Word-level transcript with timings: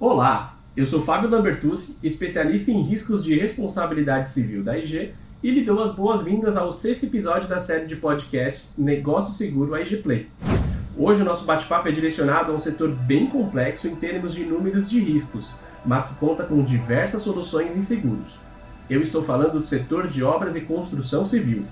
Olá, 0.00 0.56
eu 0.76 0.86
sou 0.86 1.02
Fábio 1.02 1.28
Lambertucci, 1.28 1.98
especialista 2.04 2.70
em 2.70 2.82
riscos 2.82 3.24
de 3.24 3.36
responsabilidade 3.36 4.30
civil 4.30 4.62
da 4.62 4.78
IG 4.78 5.12
e 5.42 5.50
lhe 5.50 5.64
dou 5.64 5.82
as 5.82 5.92
boas-vindas 5.92 6.56
ao 6.56 6.72
sexto 6.72 7.06
episódio 7.06 7.48
da 7.48 7.58
série 7.58 7.84
de 7.86 7.96
podcasts 7.96 8.78
Negócio 8.78 9.34
Seguro 9.34 9.76
IG 9.76 9.96
Play. 9.96 10.28
Hoje 10.96 11.22
o 11.22 11.24
nosso 11.24 11.44
bate-papo 11.44 11.88
é 11.88 11.90
direcionado 11.90 12.52
a 12.52 12.54
um 12.54 12.60
setor 12.60 12.90
bem 12.90 13.26
complexo 13.26 13.88
em 13.88 13.96
termos 13.96 14.32
de 14.36 14.44
números 14.44 14.88
de 14.88 15.00
riscos, 15.00 15.50
mas 15.84 16.06
que 16.06 16.14
conta 16.14 16.44
com 16.44 16.62
diversas 16.62 17.22
soluções 17.22 17.76
em 17.76 17.82
seguros. 17.82 18.38
Eu 18.88 19.02
estou 19.02 19.24
falando 19.24 19.54
do 19.54 19.66
setor 19.66 20.06
de 20.06 20.22
obras 20.22 20.54
e 20.54 20.60
construção 20.60 21.26
civil. 21.26 21.66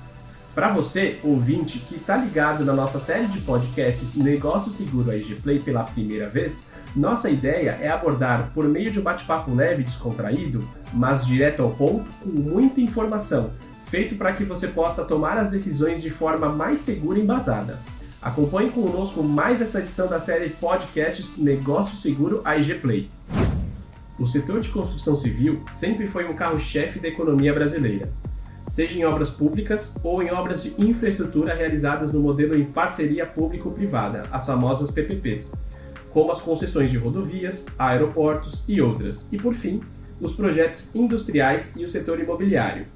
Para 0.57 0.73
você, 0.73 1.19
ouvinte, 1.23 1.79
que 1.81 1.97
está 1.97 2.17
ligado 2.17 2.65
na 2.65 2.73
nossa 2.73 2.99
série 2.99 3.27
de 3.27 3.43
podcasts 3.43 4.15
Negócio 4.15 4.73
Seguro 4.73 5.13
IG 5.13 5.35
Play 5.35 5.59
pela 5.59 5.85
primeira 5.85 6.31
vez, 6.31 6.71
nossa 6.97 7.29
ideia 7.29 7.79
é 7.79 7.91
abordar, 7.91 8.53
por 8.55 8.67
meio 8.67 8.91
de 8.91 8.99
um 8.99 9.03
bate-papo 9.03 9.55
leve 9.55 9.83
e 9.83 9.85
descontraído, 9.85 10.67
mas 10.95 11.27
direto 11.27 11.63
ao 11.63 11.73
ponto, 11.73 12.07
com 12.21 12.31
muita 12.31 12.81
informação, 12.81 13.51
feito 13.85 14.17
para 14.17 14.33
que 14.33 14.45
você 14.45 14.67
possa 14.67 15.05
tomar 15.05 15.37
as 15.37 15.51
decisões 15.51 16.01
de 16.01 16.09
forma 16.09 16.49
mais 16.49 16.81
segura 16.81 17.19
e 17.19 17.23
embasada. 17.23 17.79
Acompanhe 18.23 18.71
conosco 18.71 19.23
mais 19.23 19.61
essa 19.61 19.81
edição 19.81 20.09
da 20.09 20.21
série 20.21 20.49
Podcasts 20.49 21.37
Negócio 21.37 21.99
Seguro 21.99 22.41
AIG 22.43 22.77
Play. 22.77 23.11
O 24.19 24.27
setor 24.27 24.63
de 24.63 24.71
construção 24.71 25.19
civil 25.19 25.63
sempre 25.69 26.07
foi 26.07 26.27
um 26.27 26.35
carro-chefe 26.35 26.99
da 26.99 27.09
economia 27.09 27.53
brasileira, 27.53 28.11
seja 28.69 28.99
em 28.99 29.05
obras 29.05 29.31
públicas 29.31 29.99
ou 30.03 30.23
em 30.23 30.31
obras 30.31 30.63
de 30.63 30.75
infraestrutura 30.81 31.55
realizadas 31.55 32.13
no 32.13 32.21
modelo 32.21 32.57
em 32.57 32.65
parceria 32.65 33.27
público-privada, 33.27 34.25
as 34.31 34.47
famosas 34.47 34.91
PPPs 34.91 35.53
como 36.17 36.33
as 36.33 36.41
concessões 36.41 36.91
de 36.91 36.97
rodovias, 36.97 37.67
aeroportos 37.79 38.65
e 38.67 38.81
outras, 38.81 39.29
e 39.31 39.37
por 39.37 39.53
fim, 39.53 39.83
os 40.19 40.35
projetos 40.35 40.95
industriais 40.95 41.77
e 41.77 41.85
o 41.85 41.91
setor 41.91 42.19
imobiliário. 42.19 42.87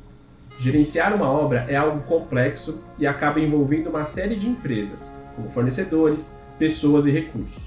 Gerenciar 0.58 1.14
uma 1.14 1.30
obra 1.30 1.66
é 1.68 1.76
algo 1.76 2.00
complexo 2.04 2.82
e 2.98 3.06
acaba 3.06 3.38
envolvendo 3.38 3.90
uma 3.90 4.06
série 4.06 4.36
de 4.36 4.48
empresas, 4.48 5.14
como 5.36 5.50
fornecedores, 5.50 6.40
pessoas 6.58 7.04
e 7.04 7.10
recursos. 7.10 7.62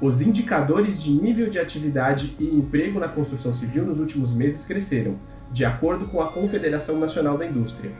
Os 0.00 0.22
indicadores 0.22 1.02
de 1.02 1.10
nível 1.10 1.50
de 1.50 1.58
atividade 1.58 2.34
e 2.38 2.46
emprego 2.46 2.98
na 2.98 3.08
construção 3.08 3.52
civil 3.52 3.84
nos 3.84 4.00
últimos 4.00 4.32
meses 4.32 4.64
cresceram, 4.64 5.18
de 5.52 5.64
acordo 5.64 6.06
com 6.06 6.20
a 6.20 6.28
Confederação 6.28 6.98
Nacional 6.98 7.36
da 7.36 7.46
Indústria, 7.46 7.92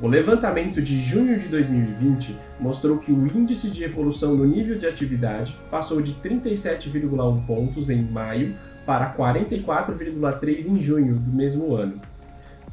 o 0.00 0.06
levantamento 0.06 0.82
de 0.82 1.00
junho 1.00 1.40
de 1.40 1.48
2020 1.48 2.36
mostrou 2.60 2.98
que 2.98 3.10
o 3.10 3.26
índice 3.26 3.70
de 3.70 3.82
evolução 3.82 4.34
no 4.34 4.44
nível 4.44 4.78
de 4.78 4.86
atividade 4.86 5.56
passou 5.70 6.02
de 6.02 6.12
37,1 6.14 7.46
pontos 7.46 7.88
em 7.88 8.02
maio 8.02 8.54
para 8.84 9.14
44,3 9.16 10.66
em 10.66 10.82
junho 10.82 11.14
do 11.14 11.32
mesmo 11.32 11.74
ano. 11.74 11.98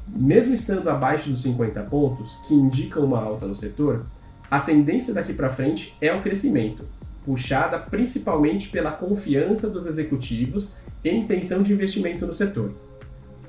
Mesmo 0.05 0.53
estando 0.53 0.89
abaixo 0.89 1.29
dos 1.29 1.41
50 1.43 1.81
pontos, 1.83 2.35
que 2.45 2.53
indicam 2.53 3.05
uma 3.05 3.23
alta 3.23 3.47
no 3.47 3.55
setor, 3.55 4.05
a 4.51 4.59
tendência 4.59 5.13
daqui 5.13 5.33
para 5.33 5.49
frente 5.49 5.95
é 6.01 6.13
o 6.13 6.21
crescimento, 6.21 6.83
puxada 7.25 7.79
principalmente 7.79 8.67
pela 8.67 8.91
confiança 8.91 9.69
dos 9.69 9.87
executivos 9.87 10.75
e 11.01 11.09
intenção 11.09 11.63
de 11.63 11.71
investimento 11.71 12.27
no 12.27 12.33
setor. 12.33 12.73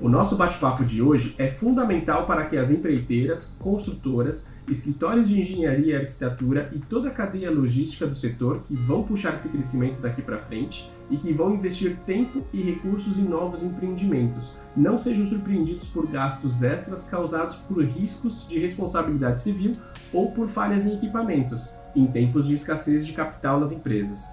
O 0.01 0.09
nosso 0.09 0.35
bate-papo 0.35 0.83
de 0.83 1.01
hoje 1.01 1.33
é 1.37 1.47
fundamental 1.47 2.25
para 2.25 2.45
que 2.45 2.57
as 2.57 2.69
empreiteiras, 2.69 3.55
construtoras, 3.57 4.45
escritórios 4.67 5.29
de 5.29 5.39
engenharia 5.39 5.93
e 5.93 5.95
arquitetura 5.95 6.69
e 6.75 6.79
toda 6.79 7.07
a 7.07 7.11
cadeia 7.11 7.49
logística 7.49 8.05
do 8.05 8.13
setor 8.13 8.61
que 8.61 8.75
vão 8.75 9.03
puxar 9.03 9.35
esse 9.35 9.47
crescimento 9.47 10.01
daqui 10.01 10.21
para 10.21 10.37
frente 10.37 10.91
e 11.09 11.15
que 11.15 11.31
vão 11.31 11.53
investir 11.53 11.95
tempo 12.05 12.43
e 12.51 12.61
recursos 12.61 13.17
em 13.17 13.23
novos 13.23 13.63
empreendimentos, 13.63 14.53
não 14.75 14.99
sejam 14.99 15.25
surpreendidos 15.25 15.87
por 15.87 16.07
gastos 16.07 16.61
extras 16.61 17.05
causados 17.05 17.55
por 17.55 17.81
riscos 17.81 18.45
de 18.49 18.59
responsabilidade 18.59 19.41
civil 19.41 19.77
ou 20.11 20.31
por 20.31 20.49
falhas 20.49 20.85
em 20.85 20.95
equipamentos, 20.95 21.69
em 21.95 22.05
tempos 22.05 22.47
de 22.47 22.55
escassez 22.55 23.05
de 23.05 23.13
capital 23.13 23.61
nas 23.61 23.71
empresas. 23.71 24.25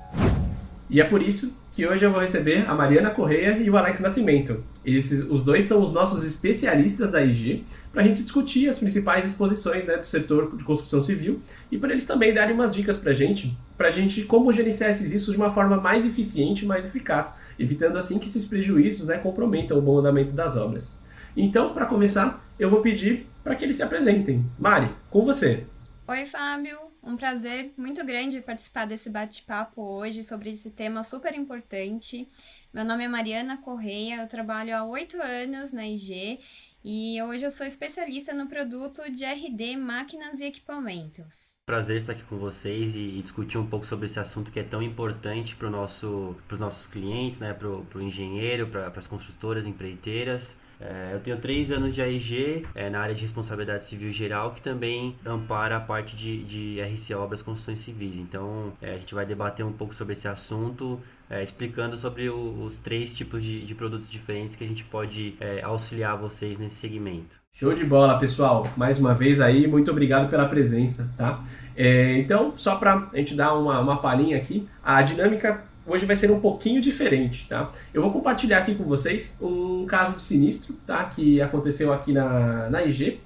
E 0.90 1.00
é 1.00 1.04
por 1.04 1.22
isso 1.22 1.61
que 1.72 1.86
hoje 1.86 2.04
eu 2.04 2.10
vou 2.10 2.20
receber 2.20 2.68
a 2.68 2.74
Mariana 2.74 3.10
Correia 3.10 3.56
e 3.58 3.70
o 3.70 3.76
Alex 3.76 4.00
Nascimento. 4.00 4.62
Esses, 4.84 5.24
os 5.24 5.42
dois 5.42 5.64
são 5.64 5.82
os 5.82 5.90
nossos 5.90 6.22
especialistas 6.22 7.10
da 7.10 7.22
IG 7.22 7.64
para 7.90 8.02
a 8.02 8.04
gente 8.04 8.22
discutir 8.22 8.68
as 8.68 8.78
principais 8.78 9.24
exposições 9.24 9.86
né, 9.86 9.96
do 9.96 10.04
setor 10.04 10.54
de 10.56 10.64
construção 10.64 11.00
civil 11.00 11.40
e 11.70 11.78
para 11.78 11.92
eles 11.92 12.04
também 12.04 12.34
darem 12.34 12.54
umas 12.54 12.74
dicas 12.74 12.96
para 12.96 13.12
a 13.12 13.14
gente, 13.14 13.56
para 13.76 13.88
a 13.88 13.90
gente 13.90 14.22
como 14.24 14.52
gerenciar 14.52 14.90
esses 14.90 15.12
riscos 15.12 15.34
de 15.34 15.40
uma 15.40 15.50
forma 15.50 15.78
mais 15.78 16.04
eficiente 16.04 16.64
e 16.64 16.68
mais 16.68 16.84
eficaz, 16.84 17.38
evitando 17.58 17.96
assim 17.96 18.18
que 18.18 18.26
esses 18.26 18.44
prejuízos 18.44 19.06
né, 19.06 19.16
comprometam 19.16 19.78
o 19.78 19.82
bom 19.82 19.98
andamento 19.98 20.34
das 20.34 20.56
obras. 20.56 20.98
Então, 21.34 21.72
para 21.72 21.86
começar, 21.86 22.44
eu 22.58 22.68
vou 22.68 22.82
pedir 22.82 23.26
para 23.42 23.54
que 23.54 23.64
eles 23.64 23.76
se 23.76 23.82
apresentem. 23.82 24.44
Mari, 24.58 24.90
com 25.10 25.24
você. 25.24 25.64
Oi, 26.06 26.26
Fábio. 26.26 26.91
Um 27.04 27.16
prazer 27.16 27.72
muito 27.76 28.04
grande 28.04 28.40
participar 28.40 28.86
desse 28.86 29.10
bate-papo 29.10 29.82
hoje 29.82 30.22
sobre 30.22 30.50
esse 30.50 30.70
tema 30.70 31.02
super 31.02 31.34
importante. 31.34 32.28
Meu 32.72 32.84
nome 32.84 33.02
é 33.02 33.08
Mariana 33.08 33.56
Correia, 33.56 34.22
eu 34.22 34.28
trabalho 34.28 34.76
há 34.76 34.84
oito 34.84 35.20
anos 35.20 35.72
na 35.72 35.84
IG 35.84 36.38
e 36.84 37.20
hoje 37.20 37.44
eu 37.44 37.50
sou 37.50 37.66
especialista 37.66 38.32
no 38.32 38.46
produto 38.46 39.02
de 39.10 39.24
RD, 39.24 39.76
máquinas 39.76 40.38
e 40.38 40.44
equipamentos. 40.44 41.58
Prazer 41.66 41.96
estar 41.96 42.12
aqui 42.12 42.22
com 42.22 42.38
vocês 42.38 42.94
e, 42.94 43.20
discutir 43.20 43.58
um 43.58 43.66
pouco 43.66 43.84
sobre 43.84 44.06
esse 44.06 44.20
assunto 44.20 44.52
que 44.52 44.60
é 44.60 44.64
tão 44.64 44.80
importante 44.80 45.56
para 45.56 45.68
nosso, 45.68 46.36
os 46.50 46.58
nossos 46.60 46.86
clientes, 46.86 47.40
né? 47.40 47.52
para 47.52 47.68
o 47.68 48.00
engenheiro, 48.00 48.68
para 48.68 48.86
as 48.86 49.08
construtoras, 49.08 49.66
empreiteiras. 49.66 50.56
É, 50.82 51.14
eu 51.14 51.20
tenho 51.20 51.36
três 51.38 51.70
anos 51.70 51.94
de 51.94 52.02
AIG 52.02 52.66
é, 52.74 52.90
na 52.90 53.00
área 53.00 53.14
de 53.14 53.22
responsabilidade 53.22 53.84
civil 53.84 54.10
geral, 54.10 54.50
que 54.50 54.60
também 54.60 55.14
ampara 55.24 55.76
a 55.76 55.80
parte 55.80 56.16
de, 56.16 56.42
de 56.44 56.80
RC 56.80 57.14
Obras 57.14 57.40
Construções 57.40 57.78
Civis. 57.78 58.16
Então, 58.16 58.72
é, 58.82 58.94
a 58.94 58.98
gente 58.98 59.14
vai 59.14 59.24
debater 59.24 59.64
um 59.64 59.72
pouco 59.72 59.94
sobre 59.94 60.14
esse 60.14 60.26
assunto, 60.26 61.00
é, 61.30 61.42
explicando 61.42 61.96
sobre 61.96 62.28
o, 62.28 62.64
os 62.64 62.78
três 62.78 63.14
tipos 63.14 63.42
de, 63.42 63.64
de, 63.64 63.74
produtos 63.74 64.08
diferentes 64.08 64.56
que 64.56 64.64
a 64.64 64.68
gente 64.68 64.84
pode 64.84 65.36
é, 65.40 65.62
auxiliar 65.62 66.16
vocês 66.16 66.58
nesse 66.58 66.76
segmento. 66.76 67.40
Show 67.52 67.74
de 67.74 67.84
bola, 67.84 68.18
pessoal! 68.18 68.66
Mais 68.76 68.98
uma 68.98 69.14
vez 69.14 69.40
aí, 69.40 69.66
muito 69.66 69.90
obrigado 69.90 70.28
pela 70.28 70.48
presença, 70.48 71.12
tá? 71.16 71.44
É, 71.76 72.18
então, 72.18 72.54
só 72.56 72.76
para 72.76 73.08
a 73.12 73.16
gente 73.16 73.34
dar 73.34 73.54
uma, 73.54 73.78
uma 73.78 73.98
palhinha 73.98 74.36
aqui, 74.36 74.68
a 74.82 75.00
dinâmica 75.02 75.64
hoje 75.86 76.06
vai 76.06 76.16
ser 76.16 76.30
um 76.30 76.40
pouquinho 76.40 76.80
diferente, 76.80 77.48
tá? 77.48 77.70
Eu 77.92 78.02
vou 78.02 78.12
compartilhar 78.12 78.58
aqui 78.58 78.74
com 78.74 78.84
vocês 78.84 79.38
um 79.40 79.84
caso 79.86 80.16
de 80.16 80.22
sinistro, 80.22 80.74
tá? 80.86 81.04
Que 81.04 81.40
aconteceu 81.40 81.92
aqui 81.92 82.12
na, 82.12 82.68
na 82.70 82.82
IG 82.82 83.20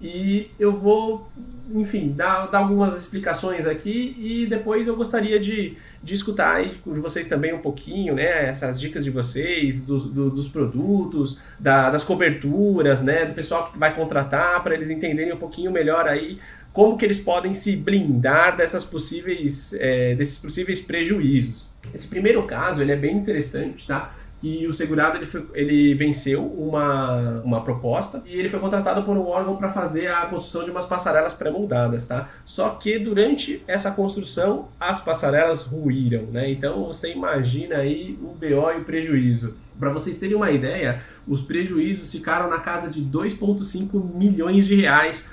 e 0.00 0.50
eu 0.60 0.76
vou, 0.76 1.26
enfim, 1.74 2.12
dar, 2.14 2.46
dar 2.46 2.58
algumas 2.58 3.00
explicações 3.00 3.66
aqui 3.66 4.14
e 4.18 4.46
depois 4.46 4.86
eu 4.86 4.94
gostaria 4.94 5.40
de, 5.40 5.76
de 6.02 6.14
escutar 6.14 6.56
aí 6.56 6.78
de 6.86 7.00
vocês 7.00 7.26
também 7.26 7.54
um 7.54 7.60
pouquinho, 7.60 8.14
né? 8.14 8.46
Essas 8.46 8.78
dicas 8.78 9.02
de 9.02 9.10
vocês, 9.10 9.86
dos, 9.86 10.04
do, 10.04 10.30
dos 10.30 10.48
produtos, 10.48 11.40
da, 11.58 11.88
das 11.88 12.04
coberturas, 12.04 13.02
né? 13.02 13.24
Do 13.24 13.34
pessoal 13.34 13.70
que 13.70 13.78
vai 13.78 13.94
contratar 13.94 14.62
para 14.62 14.74
eles 14.74 14.90
entenderem 14.90 15.32
um 15.32 15.38
pouquinho 15.38 15.72
melhor 15.72 16.06
aí 16.06 16.38
como 16.76 16.98
que 16.98 17.06
eles 17.06 17.18
podem 17.18 17.54
se 17.54 17.74
blindar 17.74 18.54
dessas 18.54 18.84
possíveis, 18.84 19.72
é, 19.72 20.14
desses 20.14 20.38
possíveis 20.38 20.78
prejuízos. 20.78 21.70
Esse 21.94 22.06
primeiro 22.06 22.42
caso 22.42 22.82
ele 22.82 22.92
é 22.92 22.96
bem 22.96 23.16
interessante, 23.16 23.86
tá? 23.86 24.14
que 24.38 24.66
o 24.66 24.74
segurado 24.74 25.16
ele, 25.16 25.24
foi, 25.24 25.46
ele 25.54 25.94
venceu 25.94 26.44
uma, 26.44 27.40
uma 27.42 27.64
proposta 27.64 28.22
e 28.26 28.38
ele 28.38 28.50
foi 28.50 28.60
contratado 28.60 29.02
por 29.04 29.16
um 29.16 29.26
órgão 29.26 29.56
para 29.56 29.70
fazer 29.70 30.08
a 30.08 30.26
construção 30.26 30.64
de 30.64 30.70
umas 30.70 30.84
passarelas 30.84 31.32
pré-moldadas, 31.32 32.06
tá? 32.06 32.28
Só 32.44 32.68
que 32.68 32.98
durante 32.98 33.62
essa 33.66 33.90
construção 33.90 34.68
as 34.78 35.00
passarelas 35.00 35.62
ruíram, 35.62 36.24
né? 36.24 36.50
Então 36.50 36.84
você 36.84 37.10
imagina 37.10 37.76
aí 37.76 38.18
o 38.20 38.34
BO 38.34 38.70
e 38.72 38.80
o 38.80 38.84
prejuízo. 38.84 39.56
Para 39.78 39.90
vocês 39.90 40.18
terem 40.18 40.36
uma 40.36 40.50
ideia, 40.50 41.02
os 41.26 41.42
prejuízos 41.42 42.12
ficaram 42.12 42.50
na 42.50 42.58
casa 42.58 42.90
de 42.90 43.02
2,5 43.02 44.14
milhões 44.14 44.66
de 44.66 44.74
reais 44.74 45.30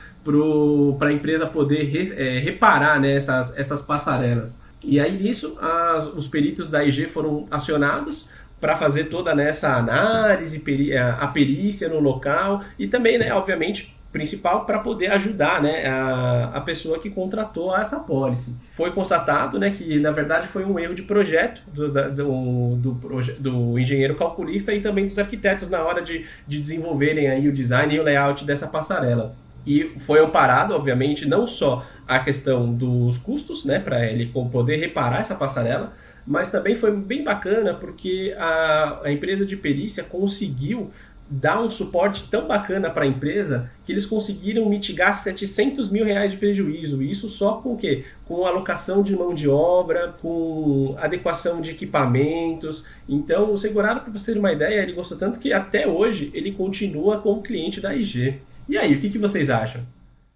para 0.97 1.09
a 1.09 1.13
empresa 1.13 1.45
poder 1.45 1.83
re, 1.83 2.13
é, 2.15 2.39
reparar 2.39 2.99
né, 2.99 3.15
essas, 3.15 3.57
essas 3.57 3.81
passarelas. 3.81 4.61
E 4.83 4.99
aí 4.99 5.11
nisso 5.11 5.57
as, 5.61 6.07
os 6.07 6.27
peritos 6.27 6.69
da 6.69 6.83
IG 6.83 7.07
foram 7.07 7.47
acionados 7.49 8.29
para 8.59 8.77
fazer 8.77 9.05
toda 9.05 9.35
nessa 9.35 9.75
análise, 9.75 10.59
peri, 10.59 10.95
a, 10.95 11.15
a 11.15 11.27
perícia 11.27 11.89
no 11.89 11.99
local 11.99 12.63
e 12.79 12.87
também, 12.87 13.17
né, 13.17 13.33
obviamente, 13.33 13.93
principal 14.13 14.63
para 14.63 14.79
poder 14.79 15.11
ajudar 15.11 15.61
né, 15.61 15.87
a, 15.87 16.51
a 16.53 16.61
pessoa 16.61 16.99
que 16.99 17.09
contratou 17.09 17.75
essa 17.75 17.99
pólice. 17.99 18.55
Foi 18.71 18.91
constatado 18.91 19.59
né, 19.59 19.71
que, 19.71 19.99
na 19.99 20.11
verdade, 20.11 20.47
foi 20.47 20.63
um 20.63 20.79
erro 20.79 20.93
de 20.93 21.01
projeto 21.01 21.61
do, 21.67 21.91
do, 21.91 22.75
do, 22.75 23.21
do, 23.39 23.79
engenheiro 23.79 24.15
calculista 24.15 24.71
e 24.71 24.79
também 24.79 25.07
dos 25.07 25.17
arquitetos 25.17 25.69
na 25.69 25.83
hora 25.83 26.01
de, 26.01 26.25
de 26.47 26.61
desenvolverem 26.61 27.27
aí 27.27 27.47
o 27.49 27.51
design 27.51 27.93
e 27.93 27.99
o 27.99 28.03
layout 28.03 28.45
dessa 28.45 28.67
passarela. 28.67 29.35
E 29.65 29.93
foi 29.99 30.19
amparado, 30.19 30.73
obviamente, 30.73 31.25
não 31.25 31.47
só 31.47 31.85
a 32.07 32.19
questão 32.19 32.73
dos 32.73 33.17
custos, 33.17 33.63
né, 33.65 33.79
para 33.79 34.05
ele 34.05 34.31
poder 34.51 34.77
reparar 34.77 35.21
essa 35.21 35.35
passarela, 35.35 35.93
mas 36.25 36.49
também 36.49 36.75
foi 36.75 36.91
bem 36.91 37.23
bacana 37.23 37.73
porque 37.73 38.35
a, 38.37 39.01
a 39.03 39.11
empresa 39.11 39.45
de 39.45 39.55
perícia 39.55 40.03
conseguiu 40.03 40.91
dar 41.29 41.61
um 41.61 41.69
suporte 41.69 42.29
tão 42.29 42.47
bacana 42.47 42.89
para 42.89 43.05
a 43.05 43.07
empresa 43.07 43.71
que 43.85 43.91
eles 43.91 44.05
conseguiram 44.05 44.69
mitigar 44.69 45.15
700 45.15 45.89
mil 45.89 46.05
reais 46.05 46.31
de 46.31 46.37
prejuízo. 46.37 47.01
Isso 47.01 47.27
só 47.27 47.53
com 47.53 47.73
o 47.73 47.77
quê? 47.77 48.05
Com 48.25 48.45
alocação 48.45 49.01
de 49.01 49.15
mão 49.15 49.33
de 49.33 49.49
obra, 49.49 50.13
com 50.21 50.95
adequação 50.99 51.61
de 51.61 51.71
equipamentos. 51.71 52.85
Então, 53.07 53.51
o 53.51 53.57
segurado, 53.57 54.01
para 54.01 54.11
você 54.11 54.33
ter 54.33 54.39
uma 54.39 54.51
ideia, 54.51 54.81
ele 54.81 54.93
gostou 54.93 55.17
tanto 55.17 55.39
que 55.39 55.51
até 55.51 55.87
hoje 55.87 56.29
ele 56.33 56.51
continua 56.51 57.19
como 57.19 57.41
cliente 57.41 57.81
da 57.81 57.95
IG. 57.95 58.39
E 58.67 58.77
aí, 58.77 58.95
o 58.95 59.01
que, 59.01 59.09
que 59.09 59.19
vocês 59.19 59.49
acham? 59.49 59.85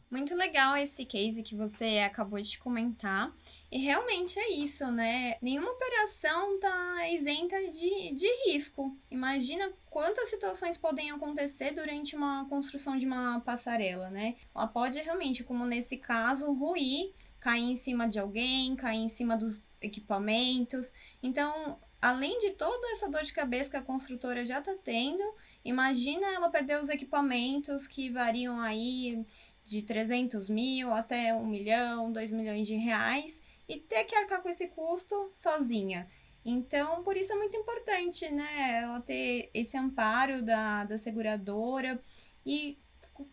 Muito 0.09 0.33
legal 0.35 0.77
esse 0.77 1.03
case 1.03 1.43
que 1.43 1.53
você 1.53 1.99
acabou 1.99 2.39
de 2.39 2.57
comentar. 2.57 3.33
E 3.69 3.77
realmente 3.77 4.39
é 4.39 4.53
isso, 4.53 4.89
né? 4.89 5.35
Nenhuma 5.41 5.71
operação 5.71 6.57
tá 6.59 7.09
isenta 7.09 7.57
de, 7.71 8.13
de 8.13 8.27
risco. 8.45 8.95
Imagina 9.11 9.69
quantas 9.89 10.29
situações 10.29 10.77
podem 10.77 11.11
acontecer 11.11 11.71
durante 11.71 12.15
uma 12.15 12.45
construção 12.45 12.97
de 12.97 13.05
uma 13.05 13.41
passarela, 13.41 14.09
né? 14.09 14.35
Ela 14.55 14.67
pode 14.67 14.97
realmente, 14.99 15.43
como 15.43 15.65
nesse 15.65 15.97
caso, 15.97 16.53
ruir, 16.53 17.11
cair 17.41 17.63
em 17.63 17.75
cima 17.75 18.07
de 18.07 18.17
alguém, 18.17 18.77
cair 18.77 18.99
em 18.99 19.09
cima 19.09 19.35
dos 19.35 19.61
equipamentos. 19.81 20.93
Então, 21.21 21.77
além 22.01 22.39
de 22.39 22.51
toda 22.51 22.91
essa 22.91 23.09
dor 23.09 23.23
de 23.23 23.33
cabeça 23.33 23.69
que 23.69 23.77
a 23.77 23.81
construtora 23.81 24.45
já 24.45 24.59
está 24.59 24.75
tendo, 24.83 25.23
imagina 25.63 26.27
ela 26.27 26.49
perder 26.49 26.79
os 26.79 26.89
equipamentos 26.89 27.87
que 27.87 28.09
variam 28.09 28.59
aí 28.59 29.25
de 29.63 29.81
300 29.81 30.49
mil 30.49 30.93
até 30.93 31.33
1 31.33 31.45
milhão, 31.45 32.11
2 32.11 32.31
milhões 32.31 32.67
de 32.67 32.75
reais 32.75 33.41
e 33.67 33.77
ter 33.77 34.05
que 34.05 34.15
arcar 34.15 34.41
com 34.41 34.49
esse 34.49 34.67
custo 34.67 35.29
sozinha. 35.33 36.07
Então, 36.45 37.03
por 37.03 37.17
isso 37.17 37.33
é 37.33 37.35
muito 37.35 37.57
importante, 37.57 38.29
né, 38.29 38.79
ela 38.81 39.01
ter 39.01 39.49
esse 39.53 39.77
amparo 39.77 40.41
da, 40.41 40.85
da 40.85 40.97
seguradora 40.97 42.01
e 42.45 42.77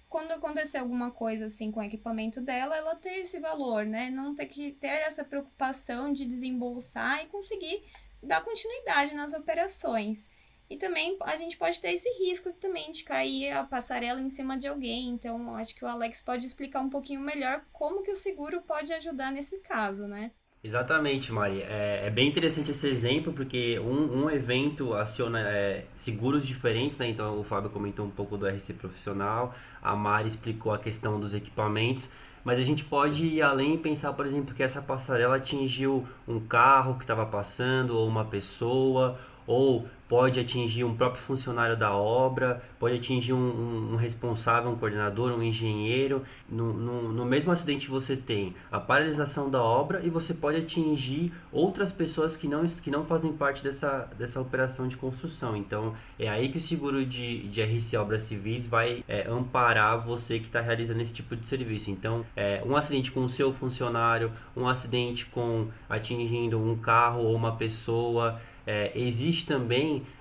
quando 0.09 0.33
acontecer 0.33 0.79
alguma 0.79 1.11
coisa 1.11 1.47
assim 1.47 1.71
com 1.71 1.81
o 1.81 1.85
equipamento 1.85 2.41
dela, 2.41 2.77
ela 2.77 2.97
ter 2.97 3.19
esse 3.19 3.39
valor, 3.39 3.85
né? 3.85 4.11
Não 4.11 4.35
ter 4.35 4.47
que 4.47 4.73
ter 4.73 4.87
essa 4.87 5.23
preocupação 5.23 6.13
de 6.13 6.25
desembolsar 6.25 7.23
e 7.23 7.27
conseguir 7.27 7.83
dar 8.25 8.43
continuidade 8.43 9.15
nas 9.15 9.33
operações. 9.33 10.29
E 10.69 10.77
também 10.77 11.17
a 11.21 11.37
gente 11.37 11.57
pode 11.57 11.81
ter 11.81 11.93
esse 11.93 12.09
risco 12.19 12.53
também 12.55 12.91
de 12.91 13.05
cair 13.05 13.53
a 13.53 13.65
passarela 13.65 14.21
em 14.21 14.31
cima 14.31 14.57
de 14.57 14.67
alguém. 14.67 15.11
Então, 15.11 15.55
acho 15.57 15.75
que 15.75 15.85
o 15.85 15.89
Alex 15.89 16.21
pode 16.21 16.47
explicar 16.47 16.81
um 16.81 16.89
pouquinho 16.89 17.21
melhor 17.21 17.63
como 17.73 18.03
que 18.03 18.11
o 18.11 18.17
seguro 18.17 18.63
pode 18.63 18.93
ajudar 18.93 19.31
nesse 19.31 19.59
caso, 19.59 20.07
né? 20.07 20.31
Exatamente, 20.65 21.31
Mari. 21.31 21.61
É, 21.61 22.07
é 22.07 22.11
bem 22.11 22.27
interessante 22.27 22.71
esse 22.71 22.87
exemplo, 22.87 23.35
porque 23.35 23.79
um, 23.79 24.25
um 24.25 24.31
evento 24.31 24.95
aciona 24.95 25.41
é, 25.47 25.85
seguros 25.95 26.47
diferentes, 26.47 26.97
né? 26.97 27.07
Então, 27.07 27.39
o 27.39 27.45
Fábio 27.45 27.69
comentou 27.69 28.07
um 28.07 28.11
pouco 28.11 28.39
do 28.39 28.49
RC 28.49 28.73
profissional, 28.73 29.55
a 29.83 29.95
Mari 29.95 30.29
explicou 30.29 30.73
a 30.73 30.79
questão 30.79 31.21
dos 31.21 31.35
equipamentos, 31.35 32.09
mas 32.45 32.59
a 32.59 32.63
gente 32.63 32.85
pode 32.85 33.25
ir 33.25 33.43
além 33.43 33.75
e 33.75 33.79
pensar, 33.79 34.13
por 34.13 34.27
exemplo, 34.27 34.55
que 34.55 34.63
essa 34.63 34.83
passarela 34.83 35.37
atingiu 35.37 36.07
um 36.29 36.39
carro 36.39 36.97
que 36.97 37.05
estava 37.05 37.25
passando, 37.25 37.97
ou 37.97 38.07
uma 38.07 38.25
pessoa, 38.25 39.19
ou 39.47 39.89
pode 40.09 40.39
atingir 40.39 40.85
um 40.85 40.95
próprio 40.95 41.23
funcionário 41.23 41.77
da 41.77 41.95
obra, 41.95 42.63
pode 42.79 42.97
atingir 42.97 43.33
um, 43.33 43.39
um, 43.39 43.93
um 43.93 43.97
responsável, 43.97 44.71
um 44.71 44.77
coordenador, 44.77 45.33
um 45.33 45.43
engenheiro. 45.43 46.23
No, 46.49 46.73
no, 46.73 47.13
no, 47.13 47.25
mesmo 47.25 47.51
acidente 47.51 47.89
você 47.89 48.17
tem 48.17 48.55
a 48.71 48.79
paralisação 48.79 49.49
da 49.49 49.63
obra 49.63 50.03
e 50.05 50.11
você 50.11 50.35
pode 50.35 50.59
atingir 50.59 51.33
outras 51.51 51.93
pessoas 51.93 52.37
que 52.37 52.47
não, 52.47 52.67
que 52.67 52.91
não 52.91 53.05
fazem 53.05 53.33
parte 53.33 53.63
dessa, 53.63 54.09
dessa 54.19 54.41
operação 54.41 54.89
de 54.89 54.97
construção. 54.97 55.57
Então 55.57 55.95
é 56.19 56.29
aí 56.29 56.49
que 56.49 56.59
o 56.59 56.61
seguro 56.61 57.05
de, 57.05 57.49
de 57.49 57.63
RC 57.63 57.97
Obras 57.97 58.23
Civis 58.23 58.67
vai 58.67 59.03
é, 59.09 59.27
amparar 59.29 59.99
você 59.99 60.39
que 60.39 60.47
está 60.47 60.61
realizando 60.61 61.01
esse 61.01 61.13
tipo 61.13 61.35
de 61.35 61.47
serviço. 61.47 61.91
Então 61.91 62.25
é, 62.37 62.63
um 62.67 62.77
acidente 62.77 63.11
com 63.11 63.25
o 63.25 63.29
seu 63.29 63.53
funcionário, 63.53 64.33
um 64.57 64.69
acidente 64.69 65.27
com 65.27 65.69
atingindo 65.89 66.59
um 66.59 66.77
carro 66.77 67.23
ou 67.23 67.35
uma 67.35 67.57
pessoa. 67.57 68.41
É, 68.67 68.93
existe 68.95 69.47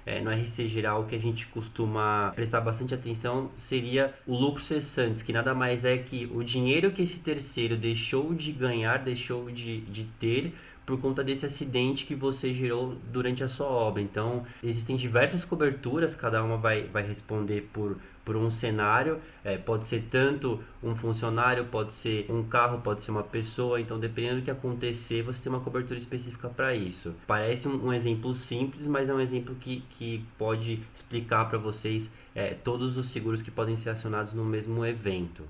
é, 0.06 0.20
no 0.22 0.30
RC 0.30 0.68
geral 0.68 1.06
que 1.06 1.16
a 1.16 1.20
gente 1.20 1.48
costuma 1.48 2.32
prestar 2.36 2.62
bastante 2.62 2.94
atenção 2.94 3.50
seria 3.58 4.14
o 4.28 4.36
lucro 4.36 4.62
cessante, 4.62 5.24
que 5.24 5.32
nada 5.32 5.54
mais 5.54 5.86
é 5.86 5.98
que 5.98 6.30
o 6.34 6.44
dinheiro 6.44 6.92
que 6.92 7.02
esse 7.02 7.20
terceiro 7.20 7.78
deixou 7.78 8.34
de 8.34 8.52
ganhar, 8.52 9.00
deixou 9.00 9.50
de, 9.50 9.82
de 9.82 10.06
ter 10.20 10.54
por 10.86 11.00
conta 11.00 11.24
desse 11.24 11.46
acidente 11.46 12.06
que 12.06 12.16
você 12.16 12.54
gerou 12.54 12.98
durante 13.12 13.44
a 13.44 13.48
sua 13.48 13.68
obra. 13.68 14.02
Então, 14.02 14.44
existem 14.62 14.96
diversas 14.96 15.46
coberturas, 15.46 16.14
cada 16.14 16.44
uma 16.44 16.58
vai, 16.58 16.84
vai 16.84 17.06
responder 17.06 17.70
por, 17.72 17.98
por 18.24 18.36
um 18.36 18.50
cenário. 18.50 19.20
É, 19.44 19.58
pode 19.58 19.86
ser 19.86 20.08
tanto 20.10 20.60
um 20.82 20.96
funcionário, 20.96 21.66
pode 21.66 21.94
ser 21.94 22.26
um 22.30 22.44
carro, 22.44 22.80
pode 22.80 23.02
ser 23.02 23.12
uma 23.12 23.24
pessoa. 23.24 23.80
Então, 23.80 24.00
dependendo 24.00 24.42
do 24.42 24.44
que 24.44 24.52
acontecer, 24.52 25.22
você 25.22 25.42
tem 25.42 25.52
uma 25.52 25.62
cobertura 25.62 25.98
específica 26.00 26.50
para 26.50 26.76
isso. 26.76 27.14
Parece 27.28 27.68
um, 27.68 27.88
um, 27.88 27.94
exemplo 27.94 28.34
simples, 28.34 28.88
mas 28.88 29.10
é 29.10 29.14
um 29.14 29.20
exemplo 29.20 29.56
que, 29.60 29.84
que 29.90 30.26
pode 30.38 30.82
explicar 30.94 31.46
para 31.46 31.58
vocês 31.58 32.10
é, 32.34 32.54
todos 32.54 32.98
os 32.98 33.08
seguros 33.08 33.42
que 33.42 33.52
podem 33.52 33.76
ser 33.76 33.90
acionados 33.90 34.34
no 34.34 34.46
mesmo 34.46 34.86
evento. 34.86 35.44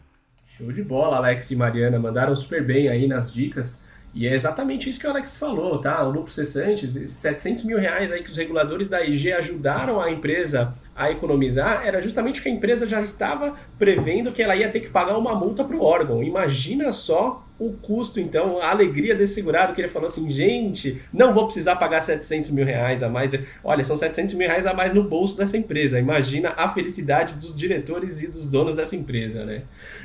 Show 0.57 0.71
de 0.71 0.83
bola, 0.83 1.17
Alex 1.17 1.49
e 1.51 1.55
Mariana. 1.55 1.97
Mandaram 1.97 2.35
super 2.35 2.63
bem 2.63 2.87
aí 2.87 3.07
nas 3.07 3.33
dicas. 3.33 3.87
E 4.13 4.27
é 4.27 4.35
exatamente 4.35 4.87
isso 4.87 4.99
que 4.99 5.07
o 5.07 5.09
Alex 5.09 5.37
falou, 5.37 5.79
tá? 5.79 6.05
O 6.05 6.11
lucro 6.11 6.31
cessante, 6.31 6.85
esses 6.85 7.09
700 7.09 7.63
mil 7.63 7.79
reais 7.79 8.11
aí 8.11 8.21
que 8.21 8.29
os 8.29 8.37
reguladores 8.37 8.87
da 8.87 9.03
IG 9.03 9.33
ajudaram 9.33 9.99
a 9.99 10.11
empresa 10.11 10.75
a 10.95 11.09
economizar, 11.09 11.81
era 11.83 11.99
justamente 11.99 12.39
que 12.39 12.47
a 12.47 12.51
empresa 12.51 12.87
já 12.87 13.01
estava 13.01 13.55
prevendo 13.79 14.31
que 14.31 14.43
ela 14.43 14.55
ia 14.55 14.69
ter 14.69 14.81
que 14.81 14.89
pagar 14.89 15.17
uma 15.17 15.33
multa 15.33 15.63
para 15.63 15.75
o 15.75 15.81
órgão. 15.81 16.23
Imagina 16.23 16.91
só 16.91 17.43
o 17.57 17.73
custo, 17.73 18.19
então, 18.19 18.59
a 18.61 18.69
alegria 18.69 19.15
desse 19.15 19.33
segurado, 19.33 19.73
que 19.73 19.81
ele 19.81 19.87
falou 19.87 20.07
assim, 20.07 20.29
gente, 20.29 21.01
não 21.11 21.33
vou 21.33 21.45
precisar 21.45 21.77
pagar 21.77 22.01
700 22.01 22.51
mil 22.51 22.65
reais 22.65 23.01
a 23.01 23.09
mais. 23.09 23.31
Olha, 23.63 23.83
são 23.83 23.97
700 23.97 24.35
mil 24.35 24.47
reais 24.47 24.67
a 24.67 24.73
mais 24.75 24.93
no 24.93 25.03
bolso 25.03 25.35
dessa 25.35 25.57
empresa. 25.57 25.97
Imagina 25.97 26.53
a 26.55 26.69
felicidade 26.69 27.33
dos 27.33 27.57
diretores 27.57 28.21
e 28.21 28.27
dos 28.27 28.47
donos 28.47 28.75
dessa 28.75 28.95
empresa, 28.95 29.43
né? 29.43 29.63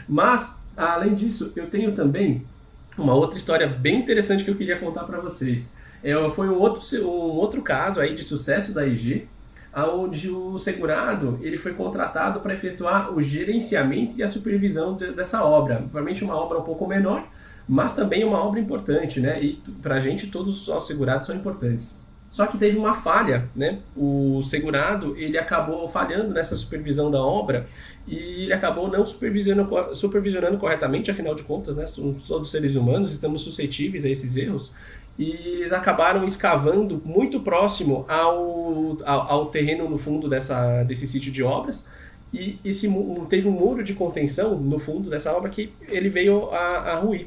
Mas, 0.08 0.62
além 0.74 1.14
disso, 1.14 1.52
eu 1.54 1.68
tenho 1.68 1.92
também 1.92 2.46
uma 2.98 3.14
outra 3.14 3.38
história 3.38 3.66
bem 3.66 4.00
interessante 4.00 4.44
que 4.44 4.50
eu 4.50 4.56
queria 4.56 4.78
contar 4.78 5.04
para 5.04 5.20
vocês. 5.20 5.76
É, 6.02 6.12
foi 6.30 6.48
um 6.48 6.58
outro, 6.58 6.82
um 7.04 7.36
outro 7.36 7.62
caso 7.62 8.00
aí 8.00 8.14
de 8.14 8.22
sucesso 8.22 8.74
da 8.74 8.86
IG, 8.86 9.28
onde 9.74 10.30
o 10.30 10.58
segurado 10.58 11.38
ele 11.40 11.56
foi 11.56 11.74
contratado 11.74 12.40
para 12.40 12.54
efetuar 12.54 13.12
o 13.12 13.22
gerenciamento 13.22 14.16
e 14.16 14.22
a 14.22 14.28
supervisão 14.28 14.96
de, 14.96 15.12
dessa 15.12 15.44
obra. 15.44 15.76
Provavelmente 15.76 16.24
uma 16.24 16.34
obra 16.34 16.58
um 16.58 16.62
pouco 16.62 16.86
menor, 16.86 17.26
mas 17.68 17.94
também 17.94 18.24
uma 18.24 18.38
obra 18.38 18.58
importante, 18.58 19.20
né? 19.20 19.42
E 19.42 19.62
para 19.82 19.96
a 19.96 20.00
gente 20.00 20.28
todos 20.28 20.68
os 20.68 20.86
segurados 20.86 21.26
são 21.26 21.36
importantes. 21.36 22.06
Só 22.30 22.46
que 22.46 22.58
teve 22.58 22.76
uma 22.76 22.94
falha, 22.94 23.48
né? 23.56 23.78
O 23.96 24.42
segurado 24.42 25.16
ele 25.16 25.38
acabou 25.38 25.88
falhando 25.88 26.32
nessa 26.32 26.54
supervisão 26.54 27.10
da 27.10 27.22
obra 27.22 27.66
e 28.06 28.44
ele 28.44 28.52
acabou 28.52 28.88
não 28.88 29.04
supervisionando, 29.04 29.94
supervisionando 29.94 30.58
corretamente, 30.58 31.10
afinal 31.10 31.34
de 31.34 31.42
contas, 31.42 31.74
né? 31.74 31.86
Somos 31.86 32.24
todos 32.24 32.50
seres 32.50 32.76
humanos, 32.76 33.12
estamos 33.12 33.42
suscetíveis 33.42 34.04
a 34.04 34.10
esses 34.10 34.36
erros. 34.36 34.74
E 35.18 35.30
eles 35.30 35.72
acabaram 35.72 36.24
escavando 36.24 37.02
muito 37.04 37.40
próximo 37.40 38.04
ao, 38.08 38.98
ao, 39.04 39.30
ao 39.30 39.46
terreno 39.46 39.88
no 39.88 39.98
fundo 39.98 40.28
dessa, 40.28 40.84
desse 40.84 41.06
sítio 41.06 41.32
de 41.32 41.42
obras. 41.42 41.88
E 42.32 42.58
esse, 42.64 42.88
teve 43.28 43.48
um 43.48 43.52
muro 43.52 43.82
de 43.82 43.94
contenção 43.94 44.56
no 44.56 44.78
fundo 44.78 45.08
dessa 45.10 45.32
obra 45.32 45.50
que 45.50 45.72
ele 45.88 46.08
veio 46.08 46.50
a, 46.50 46.92
a 46.92 46.94
ruir. 46.96 47.26